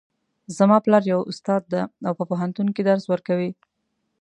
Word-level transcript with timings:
زما 0.57 0.77
پلار 0.85 1.03
یو 1.11 1.21
استاد 1.31 1.61
ده 1.73 1.81
او 2.07 2.13
په 2.19 2.23
پوهنتون 2.29 2.67
کې 2.75 2.81
درس 2.89 3.05
ورکوي 3.09 3.51